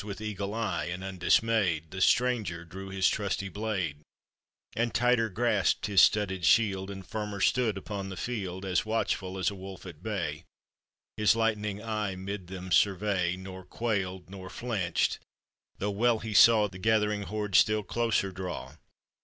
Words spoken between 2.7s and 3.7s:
his trusty